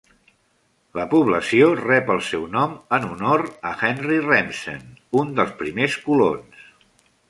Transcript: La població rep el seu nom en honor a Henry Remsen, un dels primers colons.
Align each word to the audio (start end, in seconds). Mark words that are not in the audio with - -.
La 0.99 1.03
població 1.11 1.67
rep 1.81 2.09
el 2.15 2.23
seu 2.29 2.49
nom 2.57 2.75
en 2.99 3.07
honor 3.11 3.47
a 3.73 3.77
Henry 3.85 4.21
Remsen, 4.27 4.85
un 5.23 5.35
dels 5.41 5.57
primers 5.65 6.05
colons. 6.11 6.71